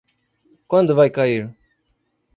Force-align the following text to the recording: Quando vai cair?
Quando 0.71 0.95
vai 0.95 1.11
cair? 1.17 1.43